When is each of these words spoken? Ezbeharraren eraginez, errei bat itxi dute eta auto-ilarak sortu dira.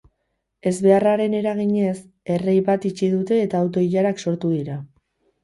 Ezbeharraren 0.69 1.35
eraginez, 1.39 1.93
errei 2.37 2.57
bat 2.71 2.89
itxi 2.91 3.11
dute 3.13 3.39
eta 3.43 3.63
auto-ilarak 3.67 4.27
sortu 4.27 4.53
dira. 4.57 4.81